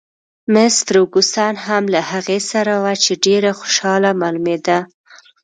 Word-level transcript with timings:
مس 0.53 0.75
فرګوسن 0.87 1.53
هم 1.65 1.83
له 1.93 2.01
هغې 2.11 2.39
سره 2.51 2.73
وه، 2.83 2.93
چې 3.03 3.11
ډېره 3.25 3.51
خوشحاله 3.59 4.09
معلومېده. 4.21 4.77